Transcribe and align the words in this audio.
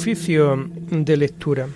Oficio 0.00 0.56
de 0.90 1.14
lectura. 1.14 1.68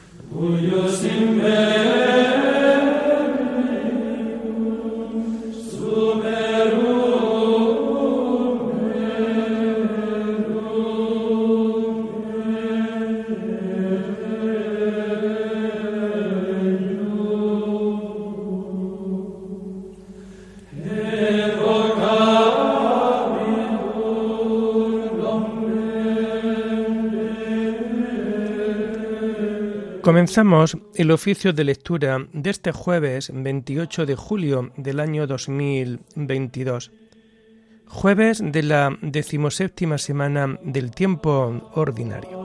Comenzamos 30.04 30.76
el 30.96 31.10
oficio 31.10 31.54
de 31.54 31.64
lectura 31.64 32.28
de 32.34 32.50
este 32.50 32.72
jueves 32.72 33.30
28 33.32 34.04
de 34.04 34.14
julio 34.14 34.70
del 34.76 35.00
año 35.00 35.26
2022, 35.26 36.92
jueves 37.86 38.42
de 38.44 38.62
la 38.64 38.98
decimoséptima 39.00 39.96
semana 39.96 40.58
del 40.62 40.90
tiempo 40.90 41.70
ordinario. 41.74 42.44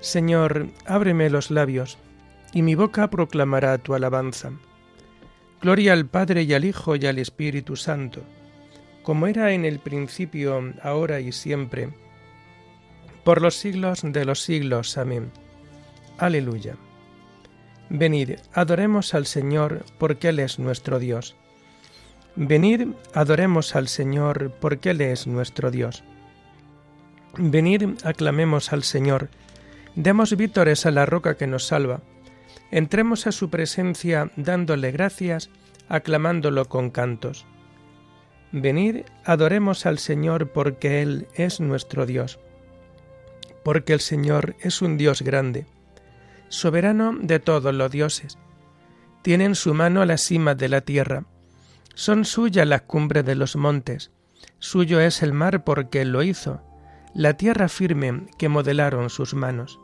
Señor, 0.00 0.66
ábreme 0.86 1.30
los 1.30 1.52
labios 1.52 1.98
y 2.52 2.62
mi 2.62 2.74
boca 2.74 3.08
proclamará 3.10 3.78
tu 3.78 3.94
alabanza. 3.94 4.52
Gloria 5.60 5.92
al 5.92 6.06
Padre 6.06 6.42
y 6.42 6.54
al 6.54 6.64
Hijo 6.64 6.96
y 6.96 7.06
al 7.06 7.18
Espíritu 7.18 7.76
Santo, 7.76 8.22
como 9.02 9.26
era 9.26 9.52
en 9.52 9.64
el 9.64 9.78
principio, 9.78 10.72
ahora 10.82 11.20
y 11.20 11.32
siempre, 11.32 11.90
por 13.24 13.42
los 13.42 13.56
siglos 13.56 14.00
de 14.02 14.24
los 14.24 14.42
siglos. 14.42 14.96
Amén. 14.96 15.30
Aleluya. 16.18 16.76
Venid, 17.90 18.38
adoremos 18.52 19.14
al 19.14 19.26
Señor, 19.26 19.84
porque 19.98 20.28
Él 20.28 20.38
es 20.38 20.58
nuestro 20.58 20.98
Dios. 20.98 21.36
Venid, 22.36 22.88
adoremos 23.14 23.74
al 23.76 23.88
Señor, 23.88 24.52
porque 24.60 24.90
Él 24.90 25.00
es 25.00 25.26
nuestro 25.26 25.70
Dios. 25.70 26.04
Venid, 27.36 27.82
aclamemos 28.04 28.72
al 28.72 28.82
Señor, 28.82 29.28
demos 29.94 30.36
vítores 30.36 30.86
a 30.86 30.90
la 30.90 31.04
roca 31.04 31.36
que 31.36 31.46
nos 31.46 31.66
salva 31.66 32.00
Entremos 32.70 33.26
a 33.26 33.32
su 33.32 33.50
presencia 33.50 34.30
dándole 34.36 34.92
gracias, 34.92 35.50
aclamándolo 35.88 36.66
con 36.66 36.90
cantos. 36.90 37.46
Venid, 38.52 39.04
adoremos 39.24 39.86
al 39.86 39.98
Señor 39.98 40.50
porque 40.50 41.02
Él 41.02 41.28
es 41.34 41.60
nuestro 41.60 42.06
Dios. 42.06 42.38
Porque 43.64 43.92
el 43.92 44.00
Señor 44.00 44.56
es 44.60 44.82
un 44.82 44.96
Dios 44.96 45.22
grande, 45.22 45.66
soberano 46.48 47.16
de 47.20 47.38
todos 47.40 47.74
los 47.74 47.90
dioses. 47.90 48.38
Tiene 49.22 49.44
en 49.44 49.54
su 49.54 49.74
mano 49.74 50.04
la 50.04 50.16
cima 50.16 50.54
de 50.54 50.68
la 50.68 50.80
tierra. 50.80 51.24
Son 51.94 52.24
suyas 52.24 52.66
las 52.66 52.82
cumbres 52.82 53.24
de 53.24 53.34
los 53.34 53.56
montes. 53.56 54.10
Suyo 54.58 55.00
es 55.00 55.22
el 55.22 55.32
mar 55.32 55.64
porque 55.64 56.02
Él 56.02 56.12
lo 56.12 56.22
hizo, 56.22 56.62
la 57.14 57.34
tierra 57.34 57.68
firme 57.68 58.26
que 58.38 58.48
modelaron 58.48 59.10
sus 59.10 59.34
manos. 59.34 59.78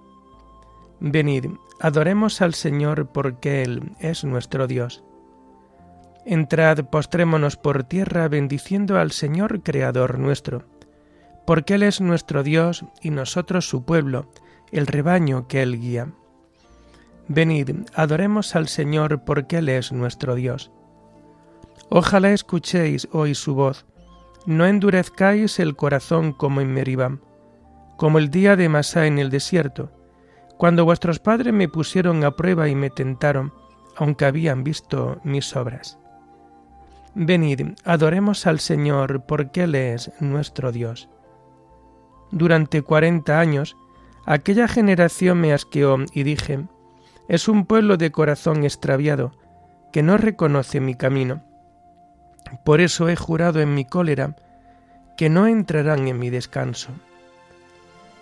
Venid, 1.00 1.46
adoremos 1.80 2.40
al 2.42 2.54
Señor 2.54 3.08
porque 3.12 3.62
Él 3.62 3.92
es 4.00 4.24
nuestro 4.24 4.66
Dios. 4.66 5.04
Entrad, 6.24 6.84
postrémonos 6.86 7.56
por 7.56 7.84
tierra 7.84 8.28
bendiciendo 8.28 8.98
al 8.98 9.12
Señor 9.12 9.62
Creador 9.62 10.18
nuestro, 10.18 10.64
porque 11.46 11.74
Él 11.74 11.82
es 11.82 12.00
nuestro 12.00 12.42
Dios 12.42 12.84
y 13.00 13.10
nosotros 13.10 13.68
su 13.68 13.84
pueblo, 13.84 14.30
el 14.72 14.86
rebaño 14.86 15.46
que 15.46 15.62
Él 15.62 15.80
guía. 15.80 16.12
Venid, 17.28 17.70
adoremos 17.94 18.56
al 18.56 18.68
Señor 18.68 19.24
porque 19.24 19.58
Él 19.58 19.68
es 19.68 19.92
nuestro 19.92 20.34
Dios. 20.34 20.72
Ojalá 21.88 22.32
escuchéis 22.32 23.08
hoy 23.12 23.34
su 23.34 23.54
voz, 23.54 23.86
no 24.46 24.66
endurezcáis 24.66 25.60
el 25.60 25.76
corazón 25.76 26.32
como 26.32 26.60
en 26.60 26.72
Meribam, 26.72 27.20
como 27.96 28.18
el 28.18 28.30
día 28.30 28.56
de 28.56 28.68
Masá 28.68 29.06
en 29.06 29.18
el 29.18 29.30
desierto, 29.30 29.95
cuando 30.56 30.84
vuestros 30.84 31.18
padres 31.18 31.52
me 31.52 31.68
pusieron 31.68 32.24
a 32.24 32.32
prueba 32.32 32.68
y 32.68 32.74
me 32.74 32.90
tentaron, 32.90 33.52
aunque 33.96 34.24
habían 34.24 34.64
visto 34.64 35.20
mis 35.24 35.54
obras. 35.56 35.98
Venid, 37.14 37.72
adoremos 37.84 38.46
al 38.46 38.60
Señor, 38.60 39.24
porque 39.26 39.64
Él 39.64 39.74
es 39.74 40.12
nuestro 40.20 40.72
Dios. 40.72 41.08
Durante 42.30 42.82
cuarenta 42.82 43.40
años, 43.40 43.76
aquella 44.26 44.68
generación 44.68 45.40
me 45.40 45.52
asqueó 45.52 45.96
y 46.12 46.24
dije, 46.24 46.66
es 47.28 47.48
un 47.48 47.64
pueblo 47.64 47.96
de 47.96 48.12
corazón 48.12 48.64
extraviado, 48.64 49.32
que 49.92 50.02
no 50.02 50.18
reconoce 50.18 50.80
mi 50.80 50.94
camino. 50.94 51.42
Por 52.64 52.80
eso 52.80 53.08
he 53.08 53.16
jurado 53.16 53.60
en 53.60 53.74
mi 53.74 53.84
cólera, 53.84 54.36
que 55.16 55.30
no 55.30 55.46
entrarán 55.46 56.06
en 56.08 56.18
mi 56.18 56.30
descanso. 56.30 56.90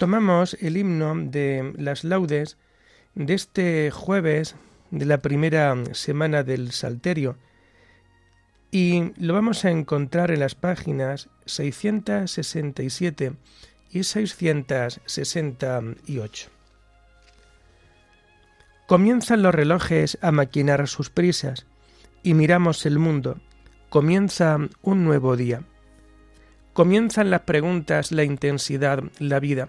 Tomamos 0.00 0.56
el 0.62 0.76
himno 0.78 1.14
de 1.14 1.74
las 1.76 2.04
laudes 2.04 2.56
de 3.14 3.34
este 3.34 3.90
jueves 3.90 4.56
de 4.90 5.04
la 5.04 5.18
primera 5.18 5.76
semana 5.92 6.42
del 6.42 6.72
Salterio 6.72 7.36
y 8.70 9.12
lo 9.18 9.34
vamos 9.34 9.66
a 9.66 9.70
encontrar 9.70 10.30
en 10.30 10.40
las 10.40 10.54
páginas 10.54 11.28
667 11.44 13.34
y 13.90 14.04
668. 14.04 16.48
Comienzan 18.86 19.42
los 19.42 19.54
relojes 19.54 20.16
a 20.22 20.32
maquinar 20.32 20.88
sus 20.88 21.10
prisas 21.10 21.66
y 22.22 22.32
miramos 22.32 22.86
el 22.86 22.98
mundo. 22.98 23.38
Comienza 23.90 24.56
un 24.80 25.04
nuevo 25.04 25.36
día. 25.36 25.64
Comienzan 26.72 27.28
las 27.28 27.42
preguntas, 27.42 28.12
la 28.12 28.24
intensidad, 28.24 29.04
la 29.18 29.40
vida 29.40 29.68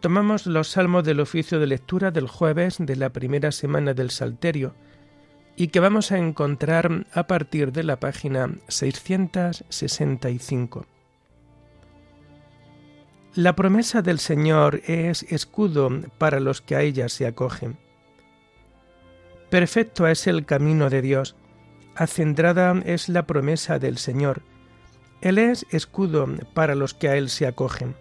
Tomamos 0.00 0.46
los 0.46 0.68
salmos 0.68 1.02
del 1.02 1.20
oficio 1.20 1.58
de 1.58 1.66
lectura 1.66 2.12
del 2.12 2.28
jueves 2.28 2.76
de 2.78 2.94
la 2.94 3.10
primera 3.10 3.50
semana 3.50 3.94
del 3.94 4.10
Salterio 4.10 4.76
y 5.56 5.68
que 5.68 5.80
vamos 5.80 6.12
a 6.12 6.18
encontrar 6.18 7.06
a 7.12 7.26
partir 7.26 7.72
de 7.72 7.82
la 7.82 7.98
página 7.98 8.48
665. 8.68 10.86
La 13.34 13.56
promesa 13.56 14.00
del 14.00 14.20
Señor 14.20 14.82
es 14.86 15.24
escudo 15.24 15.90
para 16.16 16.38
los 16.38 16.62
que 16.62 16.76
a 16.76 16.82
ella 16.82 17.08
se 17.08 17.26
acogen. 17.26 17.76
Perfecto 19.50 20.06
es 20.06 20.28
el 20.28 20.46
camino 20.46 20.90
de 20.90 21.02
Dios, 21.02 21.34
acendrada 21.96 22.80
es 22.84 23.08
la 23.08 23.26
promesa 23.26 23.80
del 23.80 23.98
Señor. 23.98 24.42
Él 25.20 25.38
es 25.38 25.66
escudo 25.70 26.28
para 26.54 26.76
los 26.76 26.94
que 26.94 27.08
a 27.08 27.16
Él 27.16 27.30
se 27.30 27.48
acogen. 27.48 27.96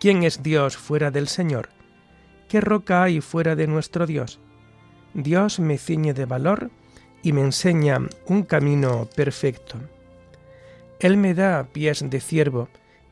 ¿Quién 0.00 0.22
es 0.22 0.44
Dios 0.44 0.76
fuera 0.76 1.10
del 1.10 1.26
Señor? 1.26 1.70
¿Qué 2.48 2.60
roca 2.60 3.02
hay 3.02 3.20
fuera 3.20 3.56
de 3.56 3.66
nuestro 3.66 4.06
Dios? 4.06 4.38
Dios 5.12 5.58
me 5.58 5.76
ciñe 5.76 6.14
de 6.14 6.24
valor 6.24 6.70
y 7.20 7.32
me 7.32 7.40
enseña 7.40 7.98
un 8.26 8.44
camino 8.44 9.08
perfecto. 9.16 9.76
Él 11.00 11.16
me 11.16 11.34
da 11.34 11.64
pies 11.72 12.08
de 12.08 12.20
ciervo 12.20 12.68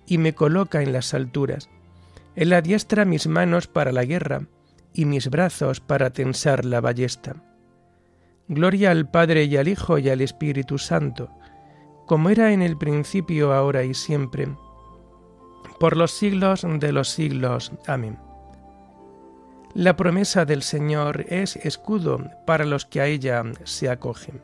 y 0.06 0.18
me 0.18 0.34
coloca 0.34 0.80
en 0.80 0.92
las 0.92 1.12
alturas. 1.12 1.68
Él 2.36 2.52
adiestra 2.52 3.04
mis 3.04 3.26
manos 3.26 3.66
para 3.66 3.90
la 3.90 4.04
guerra 4.04 4.42
y 4.92 5.06
mis 5.06 5.28
brazos 5.28 5.80
para 5.80 6.10
tensar 6.10 6.64
la 6.64 6.80
ballesta. 6.80 7.34
Gloria 8.46 8.92
al 8.92 9.10
Padre 9.10 9.44
y 9.44 9.56
al 9.56 9.66
Hijo 9.66 9.98
y 9.98 10.08
al 10.08 10.20
Espíritu 10.20 10.78
Santo, 10.78 11.30
como 12.06 12.30
era 12.30 12.52
en 12.52 12.62
el 12.62 12.78
principio, 12.78 13.52
ahora 13.52 13.82
y 13.82 13.92
siempre, 13.92 14.46
por 15.78 15.96
los 15.96 16.12
siglos 16.12 16.66
de 16.68 16.92
los 16.92 17.08
siglos. 17.08 17.72
Amén. 17.86 18.18
La 19.74 19.96
promesa 19.96 20.44
del 20.44 20.62
Señor 20.62 21.26
es 21.28 21.56
escudo 21.56 22.30
para 22.46 22.64
los 22.64 22.86
que 22.86 23.00
a 23.00 23.06
ella 23.06 23.42
se 23.64 23.90
acogen. 23.90 24.40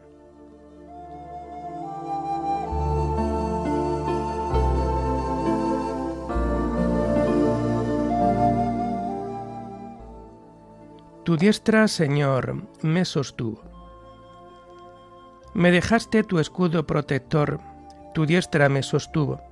Tu 11.24 11.36
diestra, 11.36 11.88
Señor, 11.88 12.66
me 12.82 13.04
sostuvo. 13.04 13.62
Me 15.54 15.70
dejaste 15.70 16.24
tu 16.24 16.40
escudo 16.40 16.86
protector, 16.86 17.60
tu 18.12 18.26
diestra 18.26 18.68
me 18.68 18.82
sostuvo. 18.82 19.51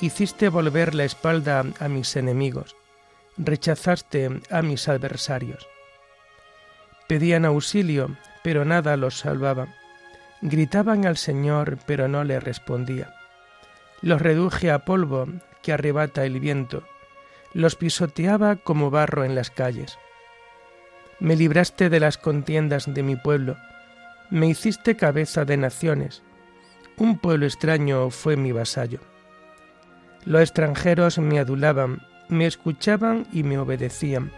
hiciste 0.00 0.48
volver 0.48 0.94
la 0.94 1.04
espalda 1.04 1.64
a 1.78 1.88
mis 1.88 2.16
enemigos, 2.16 2.76
rechazaste 3.36 4.40
a 4.50 4.62
mis 4.62 4.88
adversarios. 4.88 5.68
Pedían 7.06 7.44
auxilio, 7.44 8.16
pero 8.42 8.64
nada 8.64 8.96
los 8.96 9.18
salvaba. 9.18 9.68
Gritaban 10.42 11.06
al 11.06 11.16
Señor, 11.16 11.78
pero 11.86 12.08
no 12.08 12.24
le 12.24 12.40
respondía. 12.40 13.14
Los 14.00 14.22
reduje 14.22 14.70
a 14.70 14.84
polvo 14.84 15.26
que 15.62 15.72
arrebata 15.72 16.24
el 16.24 16.40
viento, 16.40 16.84
los 17.52 17.76
pisoteaba 17.76 18.56
como 18.56 18.90
barro 18.90 19.24
en 19.24 19.34
las 19.34 19.50
calles. 19.50 19.98
Me 21.18 21.36
libraste 21.36 21.90
de 21.90 22.00
las 22.00 22.16
contiendas 22.16 22.92
de 22.92 23.02
mi 23.02 23.16
pueblo, 23.16 23.56
me 24.30 24.46
hiciste 24.46 24.96
cabeza 24.96 25.44
de 25.44 25.56
naciones, 25.56 26.22
un 26.96 27.18
pueblo 27.18 27.46
extraño 27.46 28.10
fue 28.10 28.36
mi 28.36 28.52
vasallo. 28.52 29.09
Los 30.24 30.42
extranjeros 30.42 31.18
me 31.18 31.38
adulaban, 31.38 32.02
me 32.28 32.46
escuchaban 32.46 33.26
y 33.32 33.42
me 33.42 33.58
obedecían. 33.58 34.30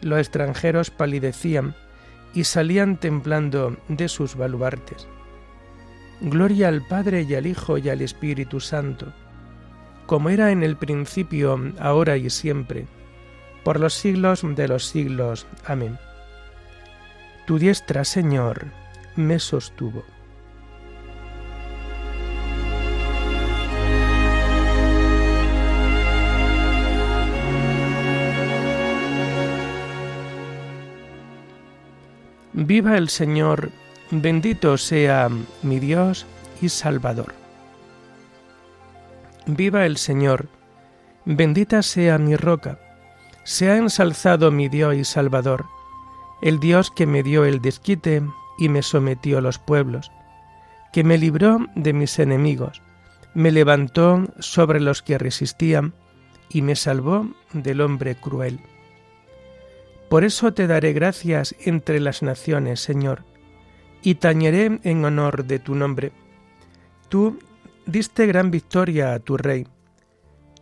Los 0.00 0.18
extranjeros 0.18 0.90
palidecían 0.90 1.74
y 2.34 2.44
salían 2.44 2.96
temblando 2.96 3.76
de 3.88 4.08
sus 4.08 4.36
baluartes. 4.36 5.06
Gloria 6.20 6.68
al 6.68 6.86
Padre 6.86 7.22
y 7.22 7.34
al 7.34 7.46
Hijo 7.46 7.78
y 7.78 7.88
al 7.88 8.00
Espíritu 8.00 8.60
Santo, 8.60 9.12
como 10.06 10.30
era 10.30 10.50
en 10.50 10.62
el 10.62 10.76
principio, 10.76 11.58
ahora 11.78 12.16
y 12.16 12.30
siempre, 12.30 12.86
por 13.64 13.78
los 13.78 13.94
siglos 13.94 14.42
de 14.44 14.68
los 14.68 14.86
siglos. 14.86 15.46
Amén. 15.66 15.98
Tu 17.46 17.58
diestra, 17.58 18.04
Señor, 18.04 18.66
me 19.16 19.38
sostuvo. 19.38 20.04
Viva 32.54 32.98
el 32.98 33.08
Señor, 33.08 33.70
bendito 34.10 34.76
sea 34.76 35.30
mi 35.62 35.80
Dios 35.80 36.26
y 36.60 36.68
Salvador. 36.68 37.34
Viva 39.46 39.86
el 39.86 39.96
Señor, 39.96 40.48
bendita 41.24 41.80
sea 41.80 42.18
mi 42.18 42.36
roca, 42.36 42.78
sea 43.44 43.78
ensalzado 43.78 44.50
mi 44.50 44.68
Dios 44.68 44.94
y 44.96 45.04
Salvador, 45.04 45.64
el 46.42 46.60
Dios 46.60 46.90
que 46.90 47.06
me 47.06 47.22
dio 47.22 47.46
el 47.46 47.62
desquite 47.62 48.22
y 48.58 48.68
me 48.68 48.82
sometió 48.82 49.38
a 49.38 49.40
los 49.40 49.58
pueblos, 49.58 50.12
que 50.92 51.04
me 51.04 51.16
libró 51.16 51.56
de 51.74 51.94
mis 51.94 52.18
enemigos, 52.18 52.82
me 53.32 53.50
levantó 53.50 54.28
sobre 54.40 54.78
los 54.78 55.00
que 55.00 55.16
resistían 55.16 55.94
y 56.50 56.60
me 56.60 56.76
salvó 56.76 57.26
del 57.54 57.80
hombre 57.80 58.14
cruel. 58.14 58.60
Por 60.12 60.24
eso 60.24 60.52
te 60.52 60.66
daré 60.66 60.92
gracias 60.92 61.56
entre 61.64 61.98
las 61.98 62.22
naciones, 62.22 62.80
Señor, 62.80 63.24
y 64.02 64.16
tañeré 64.16 64.78
en 64.82 65.06
honor 65.06 65.46
de 65.46 65.58
tu 65.58 65.74
nombre. 65.74 66.12
Tú 67.08 67.38
diste 67.86 68.26
gran 68.26 68.50
victoria 68.50 69.14
a 69.14 69.20
tu 69.20 69.38
rey, 69.38 69.66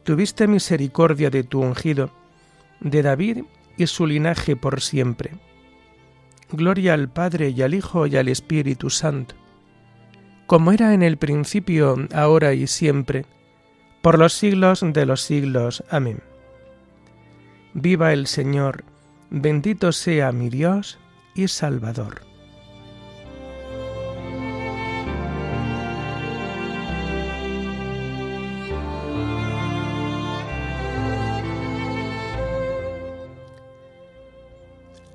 tuviste 0.05 0.47
misericordia 0.47 1.31
de 1.31 1.43
tu 1.43 1.63
ungido, 1.63 2.13
de 2.79 3.03
David 3.03 3.39
y 3.77 3.89
su 3.89 4.07
linaje 4.07 4.55
por 4.55 4.81
siempre. 4.81 5.33
Gloria 6.53 6.95
al 6.95 7.09
Padre 7.09 7.49
y 7.49 7.61
al 7.63 7.75
Hijo 7.75 8.07
y 8.07 8.17
al 8.17 8.29
Espíritu 8.29 8.89
Santo, 8.89 9.35
como 10.47 10.71
era 10.71 10.95
en 10.95 11.03
el 11.03 11.17
principio, 11.17 11.97
ahora 12.15 12.55
y 12.55 12.69
siempre, 12.69 13.27
por 14.01 14.17
los 14.17 14.33
siglos 14.33 14.85
de 14.85 15.07
los 15.07 15.23
siglos. 15.23 15.83
Amén. 15.91 16.23
Viva 17.75 18.13
el 18.13 18.29
Señor, 18.29 18.85
Bendito 19.33 19.93
sea 19.93 20.33
mi 20.33 20.49
Dios 20.49 20.99
y 21.37 21.47
Salvador. 21.47 22.23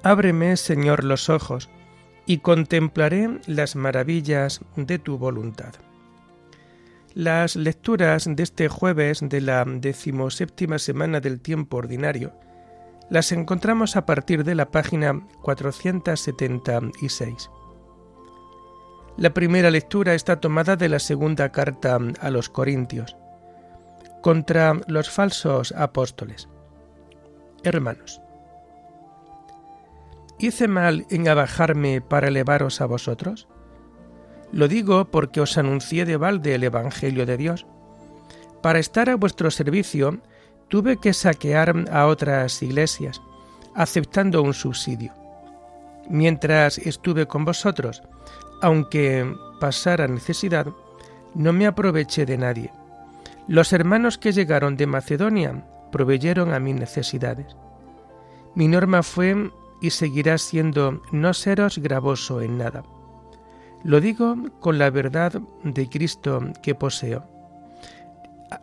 Ábreme, 0.01 0.55
Señor, 0.55 1.03
los 1.03 1.29
ojos, 1.29 1.69
y 2.25 2.37
contemplaré 2.37 3.41
las 3.47 3.75
maravillas 3.75 4.61
de 4.77 4.97
tu 4.97 5.17
voluntad. 5.17 5.73
Las 7.13 7.57
lecturas 7.57 8.29
de 8.29 8.43
este 8.43 8.69
jueves 8.69 9.19
de 9.21 9.41
la 9.41 9.65
decimoséptima 9.65 10.79
semana 10.79 11.19
del 11.19 11.41
tiempo 11.41 11.75
ordinario 11.77 12.31
las 13.09 13.31
encontramos 13.31 13.95
a 13.95 14.05
partir 14.05 14.43
de 14.43 14.55
la 14.55 14.71
página 14.71 15.25
476. 15.41 17.49
La 19.17 19.33
primera 19.33 19.71
lectura 19.71 20.13
está 20.13 20.41
tomada 20.41 20.75
de 20.75 20.89
la 20.89 20.99
segunda 20.99 21.49
carta 21.51 21.97
a 22.19 22.29
los 22.29 22.49
Corintios, 22.49 23.15
contra 24.21 24.73
los 24.87 25.09
falsos 25.09 25.71
apóstoles. 25.71 26.49
Hermanos, 27.63 28.21
¿hice 30.37 30.67
mal 30.67 31.05
en 31.09 31.29
abajarme 31.29 32.01
para 32.01 32.27
elevaros 32.27 32.81
a 32.81 32.87
vosotros? 32.87 33.47
Lo 34.51 34.67
digo 34.67 35.05
porque 35.05 35.41
os 35.41 35.57
anuncié 35.57 36.05
de 36.05 36.17
balde 36.17 36.55
el 36.55 36.63
Evangelio 36.63 37.25
de 37.25 37.37
Dios. 37.37 37.65
Para 38.61 38.79
estar 38.79 39.09
a 39.09 39.15
vuestro 39.15 39.51
servicio, 39.51 40.19
tuve 40.67 40.97
que 40.97 41.13
saquear 41.13 41.85
a 41.91 42.07
otras 42.07 42.61
iglesias, 42.61 43.21
aceptando 43.75 44.41
un 44.41 44.53
subsidio. 44.53 45.13
Mientras 46.09 46.77
estuve 46.77 47.27
con 47.27 47.45
vosotros, 47.45 48.03
aunque 48.61 49.25
pasara 49.59 50.07
necesidad, 50.07 50.67
no 51.33 51.53
me 51.53 51.67
aproveché 51.67 52.25
de 52.25 52.37
nadie. 52.37 52.71
Los 53.47 53.73
hermanos 53.73 54.17
que 54.17 54.31
llegaron 54.31 54.77
de 54.77 54.87
Macedonia 54.87 55.65
proveyeron 55.91 56.53
a 56.53 56.59
mis 56.59 56.75
necesidades. 56.75 57.55
Mi 58.55 58.67
norma 58.67 59.03
fue 59.03 59.51
y 59.81 59.89
seguirá 59.89 60.37
siendo 60.37 61.01
no 61.11 61.33
seros 61.33 61.77
gravoso 61.77 62.41
en 62.41 62.57
nada. 62.57 62.83
Lo 63.83 64.01
digo 64.01 64.35
con 64.59 64.79
la 64.79 64.89
verdad 64.89 65.33
de 65.63 65.89
Cristo 65.89 66.41
que 66.63 66.73
poseo. 66.73 67.34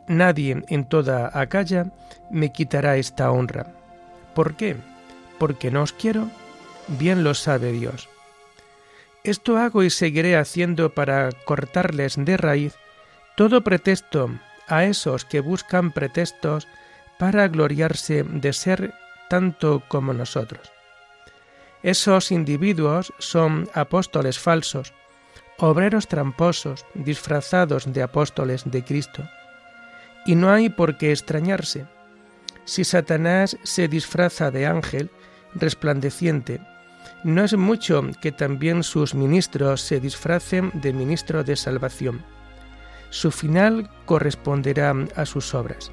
Nadie 0.06 0.62
en 0.68 0.84
toda 0.84 1.30
Acaya 1.32 1.86
me 2.30 2.52
quitará 2.52 2.96
esta 2.96 3.30
honra. 3.30 3.66
¿Por 4.34 4.54
qué? 4.56 4.76
Porque 5.38 5.70
no 5.70 5.82
os 5.82 5.92
quiero. 5.92 6.28
Bien 6.88 7.24
lo 7.24 7.34
sabe 7.34 7.72
Dios. 7.72 8.08
Esto 9.24 9.56
hago 9.56 9.82
y 9.82 9.90
seguiré 9.90 10.36
haciendo 10.36 10.94
para 10.94 11.30
cortarles 11.44 12.16
de 12.16 12.36
raíz 12.36 12.74
todo 13.36 13.62
pretexto 13.62 14.30
a 14.66 14.84
esos 14.84 15.24
que 15.24 15.40
buscan 15.40 15.92
pretextos 15.92 16.66
para 17.18 17.46
gloriarse 17.48 18.24
de 18.24 18.52
ser 18.52 18.94
tanto 19.28 19.82
como 19.88 20.12
nosotros. 20.12 20.72
Esos 21.82 22.30
individuos 22.30 23.12
son 23.18 23.68
apóstoles 23.74 24.38
falsos, 24.38 24.92
obreros 25.58 26.08
tramposos, 26.08 26.84
disfrazados 26.94 27.92
de 27.92 28.02
apóstoles 28.02 28.62
de 28.64 28.84
Cristo. 28.84 29.28
Y 30.26 30.34
no 30.34 30.50
hay 30.50 30.68
por 30.68 30.98
qué 30.98 31.10
extrañarse. 31.10 31.86
Si 32.64 32.84
Satanás 32.84 33.56
se 33.64 33.88
disfraza 33.88 34.50
de 34.50 34.66
ángel 34.66 35.10
resplandeciente, 35.54 36.60
no 37.24 37.44
es 37.44 37.56
mucho 37.56 38.02
que 38.20 38.32
también 38.32 38.82
sus 38.82 39.14
ministros 39.14 39.80
se 39.80 40.00
disfracen 40.00 40.70
de 40.74 40.92
ministro 40.92 41.44
de 41.44 41.56
salvación. 41.56 42.24
Su 43.10 43.30
final 43.30 43.90
corresponderá 44.06 44.94
a 45.16 45.26
sus 45.26 45.54
obras. 45.54 45.92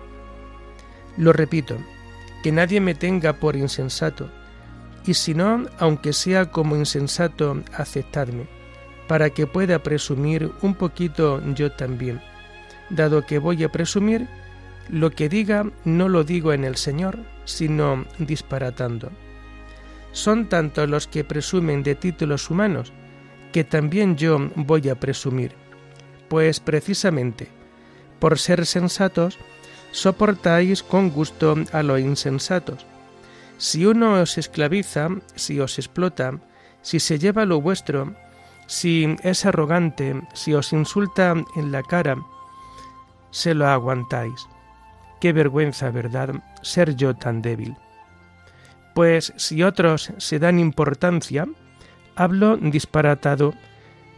Lo 1.18 1.34
repito, 1.34 1.78
que 2.44 2.52
nadie 2.52 2.80
me 2.80 2.96
tenga 2.96 3.34
por 3.34 3.56
insensato, 3.56 4.30
y 5.06 5.14
si 5.14 5.34
no, 5.34 5.66
aunque 5.80 6.14
sea 6.14 6.52
como 6.52 6.76
insensato, 6.76 7.62
aceptadme, 7.74 8.48
para 9.08 9.30
que 9.30 9.48
pueda 9.48 9.84
presumir 9.84 10.52
un 10.62 10.76
poquito 10.76 11.42
yo 11.54 11.72
también. 11.72 12.22
Dado 12.90 13.26
que 13.26 13.40
voy 13.40 13.64
a 13.64 13.72
presumir, 13.72 14.28
lo 14.90 15.12
que 15.12 15.30
diga 15.30 15.66
no 15.86 16.10
lo 16.10 16.24
digo 16.24 16.54
en 16.54 16.64
el 16.64 16.76
Señor, 16.76 17.20
sino 17.46 18.06
disparatando. 18.18 19.12
Son 20.12 20.50
tantos 20.50 20.90
los 20.90 21.08
que 21.08 21.24
presumen 21.24 21.84
de 21.84 21.96
títulos 21.96 22.50
humanos, 22.50 22.92
que 23.52 23.64
también 23.64 24.16
yo 24.18 24.50
voy 24.56 24.90
a 24.90 25.00
presumir, 25.00 25.54
pues 26.28 26.60
precisamente, 26.60 27.48
por 28.20 28.40
ser 28.40 28.66
sensatos, 28.66 29.38
soportáis 29.92 30.84
con 30.84 31.10
gusto 31.10 31.56
a 31.72 31.84
los 31.84 32.00
insensatos. 32.00 32.86
Si 33.58 33.86
uno 33.86 34.22
os 34.22 34.38
esclaviza, 34.38 35.10
si 35.36 35.60
os 35.60 35.78
explota, 35.78 36.40
si 36.82 37.00
se 37.00 37.20
lleva 37.20 37.46
lo 37.46 37.62
vuestro, 37.62 38.16
si 38.68 39.16
es 39.24 39.46
arrogante, 39.46 40.22
si 40.34 40.54
os 40.54 40.74
insulta 40.74 41.34
en 41.56 41.72
la 41.72 41.84
cara, 41.84 42.18
se 43.32 43.54
lo 43.54 43.68
aguantáis. 43.68 44.48
Qué 45.20 45.34
vergüenza, 45.34 45.92
¿verdad?, 45.92 46.36
ser 46.62 46.96
yo 46.96 47.14
tan 47.16 47.42
débil. 47.42 47.76
Pues 48.94 49.34
si 49.38 49.64
otros 49.64 50.14
se 50.18 50.40
dan 50.40 50.60
importancia, 50.60 51.48
hablo 52.16 52.58
disparatado, 52.58 53.54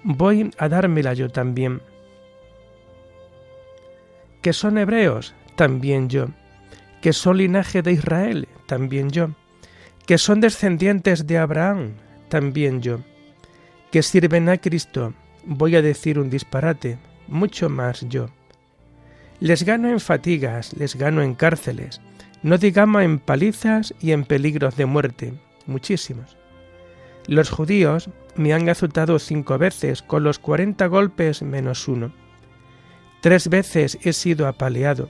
voy 0.04 0.52
a 0.58 0.70
dármela 0.70 1.14
yo 1.14 1.30
también. 1.30 1.82
Que 4.42 4.54
son 4.54 4.78
hebreos, 4.78 5.36
también 5.56 6.10
yo. 6.10 6.28
Que 7.02 7.14
son 7.14 7.38
linaje 7.38 7.82
de 7.82 7.92
Israel, 7.92 8.48
también 8.66 9.10
yo. 9.10 9.30
Que 10.06 10.18
son 10.18 10.42
descendientes 10.42 11.28
de 11.28 11.38
Abraham, 11.38 11.94
también 12.30 12.82
yo. 12.82 13.00
Que 13.92 14.02
sirven 14.02 14.50
a 14.50 14.58
Cristo, 14.58 15.14
voy 15.46 15.76
a 15.76 15.82
decir 15.82 16.18
un 16.18 16.30
disparate, 16.30 16.98
mucho 17.28 17.70
más 17.70 18.02
yo. 18.08 18.30
Les 19.42 19.64
gano 19.64 19.90
en 19.90 20.00
fatigas, 20.00 20.72
les 20.74 20.96
gano 20.96 21.24
en 21.24 21.34
cárceles, 21.34 22.00
no 22.44 22.60
digamos 22.60 23.02
en 23.02 23.18
palizas 23.18 23.92
y 24.00 24.12
en 24.12 24.24
peligros 24.24 24.78
de 24.78 24.86
muerte, 24.86 25.34
muchísimos. 25.66 26.38
Los 27.26 27.50
judíos 27.50 28.12
me 28.36 28.54
han 28.54 28.70
azotado 28.70 29.18
cinco 29.18 29.58
veces 29.58 30.04
con 30.04 30.24
los 30.24 30.38
cuarenta 30.38 30.86
golpes 30.86 31.42
menos 31.42 31.88
uno. 31.88 32.14
Tres 33.22 33.48
veces 33.48 33.98
he 34.04 34.14
sido 34.14 34.48
apaleado, 34.48 35.10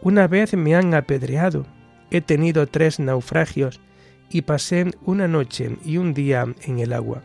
una 0.00 0.26
vez 0.26 0.54
me 0.54 0.74
han 0.74 0.92
apedreado, 0.92 1.64
he 2.10 2.20
tenido 2.20 2.66
tres 2.66 2.98
naufragios 2.98 3.80
y 4.28 4.42
pasé 4.42 4.90
una 5.02 5.28
noche 5.28 5.76
y 5.84 5.98
un 5.98 6.14
día 6.14 6.52
en 6.62 6.80
el 6.80 6.92
agua. 6.92 7.22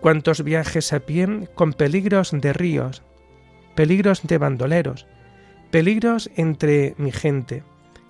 Cuántos 0.00 0.44
viajes 0.44 0.92
a 0.92 1.00
pie 1.00 1.48
con 1.56 1.72
peligros 1.72 2.30
de 2.32 2.52
ríos, 2.52 3.02
peligros 3.78 4.26
de 4.26 4.38
bandoleros, 4.38 5.06
peligros 5.70 6.30
entre 6.34 6.96
mi 6.98 7.12
gente, 7.12 7.62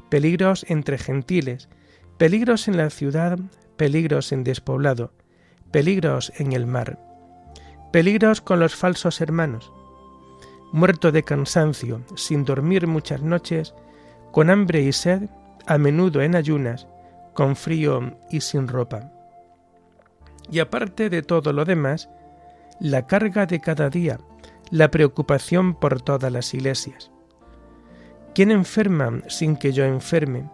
peligros 0.08 0.64
entre 0.70 0.96
gentiles, 0.96 1.68
peligros 2.16 2.68
en 2.68 2.78
la 2.78 2.88
ciudad, 2.88 3.38
peligros 3.76 4.32
en 4.32 4.44
despoblado, 4.44 5.12
peligros 5.70 6.32
en 6.38 6.54
el 6.54 6.66
mar, 6.66 6.98
peligros 7.92 8.40
con 8.40 8.60
los 8.60 8.74
falsos 8.74 9.20
hermanos, 9.20 9.70
muerto 10.72 11.12
de 11.12 11.22
cansancio, 11.22 12.00
sin 12.16 12.46
dormir 12.46 12.86
muchas 12.86 13.20
noches, 13.20 13.74
con 14.32 14.48
hambre 14.48 14.80
y 14.80 14.92
sed, 14.94 15.28
a 15.66 15.76
menudo 15.76 16.22
en 16.22 16.34
ayunas, 16.34 16.88
con 17.34 17.56
frío 17.56 18.16
y 18.30 18.40
sin 18.40 18.68
ropa. 18.68 19.12
Y 20.50 20.60
aparte 20.60 21.10
de 21.10 21.20
todo 21.20 21.52
lo 21.52 21.66
demás, 21.66 22.08
la 22.80 23.06
carga 23.06 23.44
de 23.44 23.60
cada 23.60 23.90
día, 23.90 24.18
la 24.70 24.90
preocupación 24.90 25.74
por 25.74 26.02
todas 26.02 26.32
las 26.32 26.52
iglesias. 26.54 27.10
¿Quién 28.34 28.50
enferma 28.50 29.22
sin 29.28 29.56
que 29.56 29.72
yo 29.72 29.84
enferme? 29.84 30.48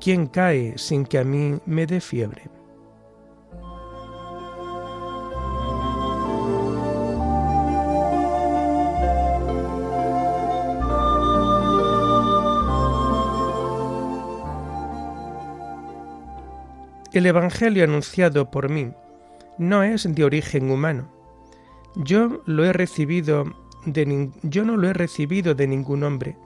¿Quién 0.00 0.26
cae 0.26 0.76
sin 0.76 1.06
que 1.06 1.18
a 1.18 1.24
mí 1.24 1.58
me 1.64 1.86
dé 1.86 2.00
fiebre? 2.00 2.50
El 17.12 17.24
Evangelio 17.24 17.84
anunciado 17.84 18.50
por 18.50 18.68
mí 18.68 18.92
no 19.56 19.82
es 19.82 20.14
de 20.14 20.22
origen 20.22 20.70
humano. 20.70 21.15
Yo 21.96 22.42
lo 22.44 22.64
he 22.64 22.72
recibido 22.72 23.44
de 23.86 24.30
yo 24.42 24.64
no 24.64 24.76
lo 24.76 24.88
he 24.88 24.92
recibido 24.92 25.54
de 25.54 25.66
ningún 25.66 26.02
hombre, 26.02 26.36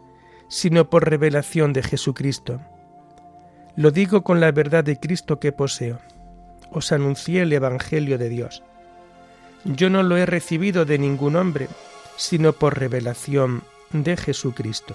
sino 0.49 0.89
por 0.89 1.09
revelación 1.09 1.73
de 1.73 1.83
Jesucristo. 1.83 2.61
Lo 3.77 3.91
digo 3.91 4.23
con 4.23 4.41
la 4.41 4.53
verdad 4.53 4.85
de 4.85 4.99
Cristo 4.99 5.41
que 5.41 5.53
poseo. 5.53 5.99
Os 6.71 6.93
anuncié 6.93 7.43
el 7.43 7.53
Evangelio 7.53 8.19
de 8.19 8.29
Dios. 8.29 8.63
Yo 9.65 9.91
no 9.91 10.03
lo 10.03 10.17
he 10.17 10.27
recibido 10.27 10.85
de 10.85 10.99
ningún 10.99 11.37
hombre, 11.37 11.69
sino 12.17 12.53
por 12.53 12.79
revelación 12.79 13.63
de 13.93 14.17
Jesucristo. 14.17 14.95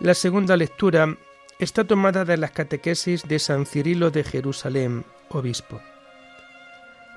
La 0.00 0.14
segunda 0.14 0.56
lectura 0.56 1.16
está 1.58 1.82
tomada 1.82 2.24
de 2.24 2.36
las 2.36 2.52
catequesis 2.52 3.26
de 3.26 3.40
San 3.40 3.66
Cirilo 3.66 4.12
de 4.12 4.22
Jerusalén, 4.22 5.04
obispo. 5.28 5.80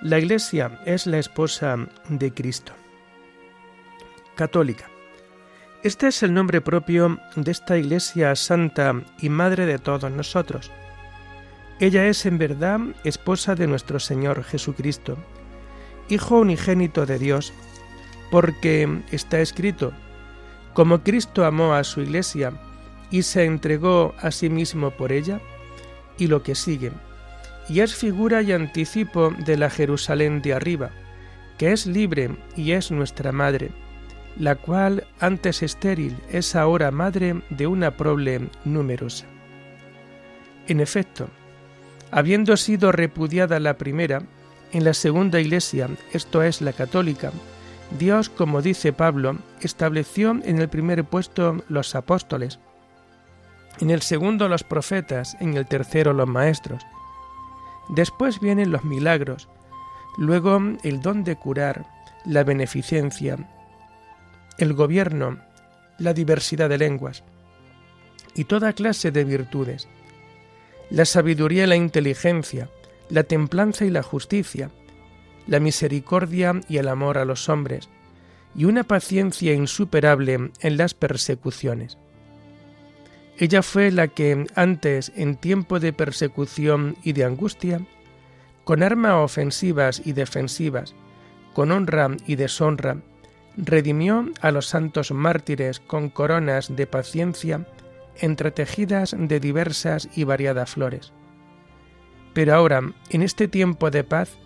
La 0.02 0.18
Iglesia 0.18 0.82
es 0.88 1.06
la 1.06 1.20
esposa 1.20 1.78
de 2.10 2.34
Cristo. 2.34 2.74
Católica. 4.34 4.90
Este 5.84 6.08
es 6.08 6.24
el 6.24 6.34
nombre 6.34 6.60
propio 6.60 7.20
de 7.36 7.52
esta 7.52 7.78
Iglesia 7.78 8.36
santa 8.36 9.00
y 9.20 9.30
madre 9.30 9.68
de 9.68 9.78
todos 9.78 10.12
nosotros. 10.12 10.72
Ella 11.80 12.08
es 12.08 12.26
en 12.26 12.40
verdad 12.40 12.80
esposa 13.04 13.54
de 13.54 13.68
nuestro 13.68 14.00
Señor 14.00 14.44
Jesucristo, 14.44 15.20
Hijo 16.10 16.40
unigénito 16.40 17.06
de 17.06 17.20
Dios, 17.20 17.54
porque 18.32 19.04
está 19.12 19.40
escrito, 19.40 19.94
como 20.74 21.04
Cristo 21.04 21.46
amó 21.46 21.76
a 21.76 21.84
su 21.84 22.02
Iglesia, 22.02 22.54
y 23.12 23.24
se 23.24 23.46
entregó 23.46 24.15
a 24.20 24.32
sí 24.32 24.50
mismo 24.50 24.91
por 24.91 25.12
ella, 25.12 25.41
y 26.18 26.27
lo 26.27 26.41
que 26.41 26.56
sigue, 26.56 26.91
y 27.70 27.82
es 27.82 27.94
figura 27.94 28.41
y 28.41 28.51
anticipo 28.53 29.32
de 29.46 29.58
la 29.58 29.70
Jerusalén 29.70 30.41
de 30.41 30.53
arriba, 30.53 30.91
que 31.58 31.72
es 31.72 31.86
libre 31.86 32.32
y 32.56 32.72
es 32.72 32.89
nuestra 32.89 33.32
madre, 33.32 33.72
la 34.38 34.56
cual 34.56 35.06
antes 35.20 35.62
estéril 35.62 36.18
es 36.32 36.56
ahora 36.56 36.89
madre 36.91 37.41
de 37.50 37.68
una 37.68 37.98
prole 37.98 38.50
numerosa. 38.65 39.25
En 40.68 40.80
efecto, 40.80 41.27
habiendo 42.12 42.56
sido 42.58 42.91
repudiada 42.91 43.60
la 43.60 43.77
primera, 43.77 44.24
en 44.72 44.86
la 44.86 44.94
segunda 44.94 45.39
iglesia, 45.39 45.89
esto 46.13 46.44
es 46.44 46.62
la 46.62 46.72
católica, 46.72 47.32
Dios, 48.00 48.30
como 48.30 48.62
dice 48.62 48.94
Pablo, 48.94 49.38
estableció 49.60 50.32
en 50.44 50.60
el 50.60 50.70
primer 50.70 51.03
puesto 51.03 51.63
los 51.68 51.94
apóstoles, 51.94 52.60
en 53.82 53.90
el 53.90 54.02
segundo 54.02 54.48
los 54.48 54.64
profetas, 54.64 55.36
en 55.40 55.56
el 55.56 55.66
tercero 55.66 56.14
los 56.14 56.28
maestros. 56.28 56.84
Después 57.90 58.40
vienen 58.40 58.72
los 58.72 58.86
milagros, 58.86 59.50
luego 60.18 60.62
el 60.84 61.02
don 61.02 61.24
de 61.24 61.36
curar, 61.36 61.86
la 62.24 62.44
beneficencia, 62.44 63.38
el 64.60 64.74
gobierno, 64.74 65.40
la 65.98 66.14
diversidad 66.14 66.70
de 66.70 66.78
lenguas 66.78 67.24
y 68.36 68.46
toda 68.46 68.74
clase 68.74 69.12
de 69.12 69.24
virtudes, 69.24 69.88
la 70.90 71.06
sabiduría 71.06 71.64
y 71.64 71.68
la 71.68 71.76
inteligencia, 71.76 72.70
la 73.10 73.24
templanza 73.24 73.84
y 73.86 73.90
la 73.90 74.04
justicia, 74.04 74.70
la 75.48 75.60
misericordia 75.60 76.62
y 76.70 76.78
el 76.78 76.88
amor 76.88 77.18
a 77.18 77.26
los 77.26 77.50
hombres, 77.50 77.90
y 78.56 78.66
una 78.66 78.84
paciencia 78.84 79.54
insuperable 79.54 80.52
en 80.62 80.78
las 80.78 80.94
persecuciones. 80.94 81.98
Ella 83.42 83.64
fue 83.64 83.90
la 83.90 84.08
que 84.08 84.46
antes, 84.54 85.12
en 85.16 85.36
tiempo 85.36 85.80
de 85.80 85.94
persecución 85.94 86.96
y 87.02 87.14
de 87.14 87.24
angustia, 87.24 87.82
con 88.64 88.84
armas 88.84 89.14
ofensivas 89.14 90.00
y 90.06 90.14
defensivas, 90.14 90.94
con 91.56 91.72
honra 91.72 92.12
y 92.28 92.36
deshonra, 92.36 92.98
redimió 93.58 94.30
a 94.42 94.52
los 94.52 94.68
santos 94.68 95.10
mártires 95.12 95.80
con 95.80 96.10
coronas 96.10 96.76
de 96.76 96.86
paciencia 96.86 97.66
entretejidas 98.20 99.16
de 99.18 99.40
diversas 99.40 100.08
y 100.16 100.24
variadas 100.24 100.70
flores. 100.70 101.12
Pero 102.36 102.54
ahora, 102.54 102.94
en 103.10 103.24
este 103.24 103.48
tiempo 103.48 103.90
de 103.90 104.04
paz, 104.04 104.38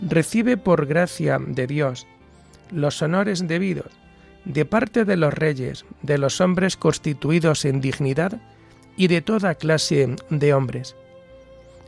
recibe 0.00 0.56
por 0.56 0.86
gracia 0.86 1.38
de 1.38 1.66
Dios 1.66 2.06
los 2.70 3.02
honores 3.02 3.46
debidos 3.46 4.07
de 4.44 4.64
parte 4.64 5.04
de 5.04 5.16
los 5.16 5.34
reyes, 5.34 5.84
de 6.02 6.18
los 6.18 6.40
hombres 6.40 6.76
constituidos 6.76 7.64
en 7.64 7.80
dignidad 7.80 8.40
y 8.96 9.08
de 9.08 9.20
toda 9.20 9.54
clase 9.54 10.16
de 10.30 10.54
hombres. 10.54 10.96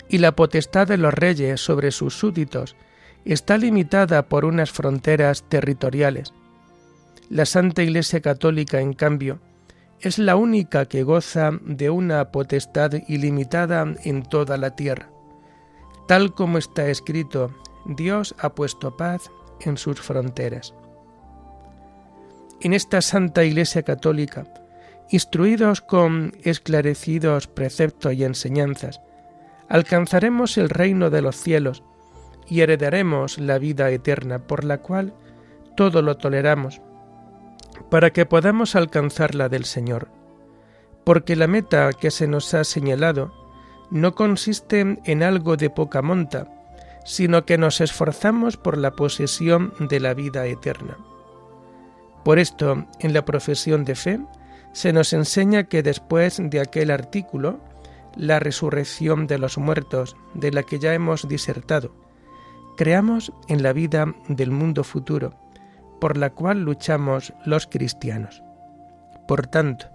Y 0.09 0.19
la 0.19 0.33
potestad 0.33 0.87
de 0.87 0.97
los 0.97 1.14
reyes 1.14 1.61
sobre 1.61 1.90
sus 1.90 2.19
súbditos 2.19 2.76
está 3.25 3.59
limitada 3.59 4.23
por 4.28 4.45
unas 4.45 4.71
fronteras 4.71 5.45
territoriales. 5.49 6.33
La 7.28 7.47
Santa 7.47 7.83
Iglesia 7.83 8.21
Católica, 8.21 8.80
en 8.80 8.92
cambio, 8.92 9.40
es 10.00 10.19
la 10.19 10.37
única 10.37 10.87
que 10.87 11.02
goza 11.02 11.52
de 11.62 11.90
una 11.90 12.30
potestad 12.33 12.92
ilimitada 13.07 13.95
en 14.04 14.23
toda 14.23 14.57
la 14.57 14.75
tierra. 14.75 15.11
Tal 16.09 16.35
como 16.35 16.59
está 16.59 16.88
escrito, 16.88 17.54
Dios 17.85 18.35
ha 18.38 18.54
puesto 18.54 18.97
paz 18.97 19.30
en 19.61 19.76
sus 19.76 20.00
fronteras. 20.00 20.75
En 22.62 22.75
esta 22.75 23.00
Santa 23.00 23.43
Iglesia 23.43 23.83
Católica, 23.85 24.45
instruidos 25.09 25.81
con 25.81 26.35
esclarecidos 26.43 27.47
preceptos 27.47 28.12
y 28.12 28.25
enseñanzas, 28.25 29.00
alcanzaremos 29.71 30.59
el 30.59 30.69
reino 30.69 31.09
de 31.09 31.23
los 31.23 31.37
cielos 31.37 31.83
y 32.47 32.61
heredaremos 32.61 33.38
la 33.38 33.59
vida 33.59 33.90
eterna 33.90 34.40
por 34.40 34.64
la 34.64 34.79
cual 34.79 35.14
todo 35.75 36.02
lo 36.02 36.19
toleramos, 36.19 36.83
para 37.90 38.11
que 38.11 38.26
podamos 38.26 38.76
alcanzar 38.76 39.35
la 39.35 39.49
del 39.49 39.64
Señor. 39.64 40.09
Porque 41.02 41.37
la 41.37 41.47
meta 41.47 41.90
que 41.95 42.11
se 42.11 42.26
nos 42.26 42.53
ha 42.53 42.64
señalado 42.64 43.33
no 43.90 44.14
consiste 44.14 44.99
en 45.03 45.23
algo 45.23 45.57
de 45.57 45.70
poca 45.70 46.03
monta, 46.03 46.46
sino 47.07 47.46
que 47.46 47.57
nos 47.57 47.81
esforzamos 47.81 48.59
por 48.59 48.77
la 48.77 48.90
posesión 48.90 49.73
de 49.79 49.99
la 49.99 50.12
vida 50.12 50.46
eterna. 50.46 50.99
Por 52.24 52.38
esto, 52.38 52.87
en 52.98 53.12
la 53.12 53.24
profesión 53.24 53.85
de 53.85 53.94
fe, 53.94 54.20
se 54.72 54.92
nos 54.92 55.12
enseña 55.12 55.64
que 55.64 55.83
después 55.83 56.40
de 56.42 56.61
aquel 56.61 56.90
artículo, 56.90 57.61
la 58.16 58.38
resurrección 58.38 59.26
de 59.26 59.38
los 59.38 59.59
muertos, 59.59 60.16
de 60.35 60.52
la 60.52 60.62
que 60.62 60.78
ya 60.78 60.94
hemos 60.94 61.28
disertado, 61.28 61.94
creamos 62.76 63.33
en 63.48 63.62
la 63.62 63.72
vida 63.72 64.14
del 64.28 64.50
mundo 64.50 64.85
futuro, 64.85 65.35
por 66.00 66.16
la 66.16 66.30
cual 66.30 66.62
luchamos 66.62 67.33
los 67.44 67.66
cristianos. 67.66 68.42
Por 69.26 69.46
tanto, 69.46 69.87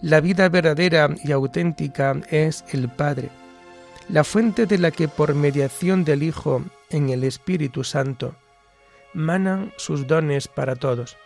la 0.00 0.20
vida 0.20 0.48
verdadera 0.48 1.10
y 1.22 1.32
auténtica 1.32 2.16
es 2.30 2.64
el 2.72 2.88
Padre, 2.88 3.30
la 4.08 4.24
fuente 4.24 4.66
de 4.66 4.78
la 4.78 4.90
que 4.90 5.08
por 5.08 5.34
mediación 5.34 6.04
del 6.04 6.22
Hijo 6.22 6.62
en 6.90 7.10
el 7.10 7.24
Espíritu 7.24 7.84
Santo 7.84 8.36
manan 9.12 9.72
sus 9.76 10.06
dones 10.06 10.48
para 10.48 10.76
todos, 10.76 11.16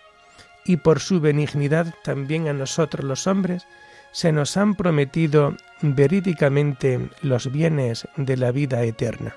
y 0.65 0.77
por 0.77 1.01
su 1.01 1.21
benignidad 1.21 1.95
también 2.05 2.49
a 2.49 2.53
nosotros 2.53 3.05
los 3.05 3.27
hombres 3.27 3.67
se 4.13 4.31
nos 4.31 4.57
han 4.57 4.75
prometido 4.75 5.57
verídicamente 5.81 7.09
los 7.23 7.51
bienes 7.51 8.07
de 8.17 8.37
la 8.37 8.53
vida 8.53 8.83
eterna. 8.83 9.35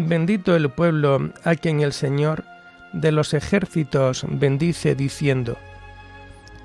Bendito 0.00 0.54
el 0.54 0.70
pueblo 0.70 1.32
a 1.44 1.56
quien 1.56 1.80
el 1.80 1.92
Señor 1.92 2.44
de 2.92 3.12
los 3.12 3.34
ejércitos 3.34 4.24
bendice 4.28 4.94
diciendo, 4.94 5.58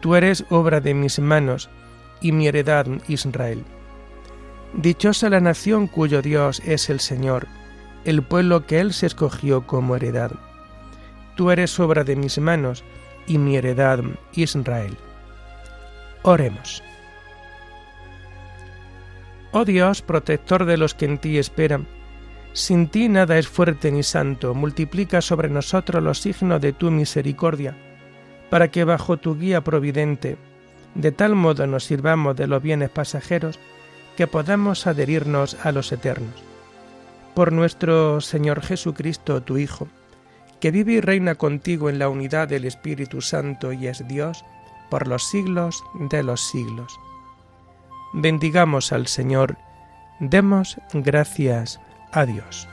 Tú 0.02 0.16
eres 0.16 0.46
obra 0.50 0.82
de 0.82 0.94
mis 0.94 1.18
manos 1.20 1.70
y 2.24 2.32
mi 2.32 2.48
heredad 2.48 2.88
Israel. 3.08 3.64
Dichosa 4.74 5.30
la 5.30 5.40
nación 5.40 5.86
cuyo 5.86 6.24
Dios 6.24 6.60
es 6.66 6.90
el 6.90 7.00
Señor, 7.00 7.48
el 8.06 8.24
pueblo 8.24 8.66
que 8.66 8.80
Él 8.80 8.94
se 8.94 9.06
escogió 9.06 9.68
como 9.68 9.96
heredad. 9.96 10.32
Tú 11.36 11.52
eres 11.52 11.80
obra 11.80 12.04
de 12.04 12.16
mis 12.16 12.40
manos 12.40 12.84
y 13.28 13.38
mi 13.38 13.56
heredad 13.56 14.00
Israel. 14.34 14.98
Oremos. 16.24 16.82
Oh 19.52 19.66
Dios, 19.66 20.02
protector 20.02 20.66
de 20.66 20.78
los 20.78 20.96
que 20.96 21.06
en 21.06 21.20
ti 21.20 21.38
esperan, 21.38 21.86
sin 22.54 22.88
ti 22.88 23.10
nada 23.10 23.38
es 23.38 23.48
fuerte 23.48 23.92
ni 23.92 24.04
santo, 24.04 24.54
multiplica 24.54 25.22
sobre 25.22 25.50
nosotros 25.50 26.02
los 26.02 26.20
signos 26.22 26.62
de 26.62 26.74
tu 26.74 26.90
misericordia, 26.90 27.76
para 28.50 28.70
que 28.70 28.84
bajo 28.84 29.18
tu 29.18 29.38
guía 29.38 29.64
providente, 29.64 30.38
de 30.96 31.12
tal 31.12 31.36
modo 31.36 31.68
nos 31.68 31.86
sirvamos 31.86 32.36
de 32.36 32.48
los 32.48 32.62
bienes 32.62 32.90
pasajeros, 32.90 33.60
que 34.16 34.28
podamos 34.28 34.86
adherirnos 34.86 35.58
a 35.64 35.72
los 35.72 35.92
eternos. 35.92 36.44
Por 37.34 37.52
nuestro 37.52 38.22
Señor 38.22 38.62
Jesucristo, 38.62 39.42
tu 39.42 39.58
Hijo, 39.58 39.88
que 40.60 40.72
vive 40.72 40.94
y 40.94 41.02
reina 41.02 41.36
contigo 41.36 41.90
en 41.90 42.00
la 42.00 42.10
unidad 42.10 42.48
del 42.48 42.66
Espíritu 42.66 43.22
Santo 43.22 43.74
y 43.74 43.88
es 43.88 44.08
Dios, 44.08 44.46
por 44.90 45.08
los 45.08 45.24
siglos 45.24 45.84
de 46.10 46.24
los 46.24 46.42
siglos. 46.42 47.00
Bendigamos 48.14 48.92
al 48.92 49.08
Señor, 49.08 49.58
demos 50.20 50.78
gracias 50.94 51.80
Adiós. 52.14 52.73